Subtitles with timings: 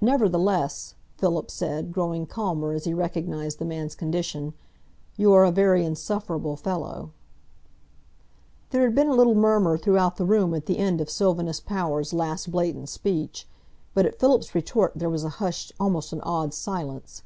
[0.00, 4.54] "Nevertheless," Philip said, growing calmer as he recognised the man's condition,
[5.16, 7.10] "you are a very insufferable fellow."
[8.70, 12.12] There had been a little murmur throughout the room at the end of Sylvanus Power's
[12.12, 13.48] last blatant speech,
[13.94, 17.24] but at Philip's retort there was a hushed, almost an awed silence.